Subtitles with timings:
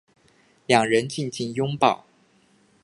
[0.65, 2.05] 两人静静拥抱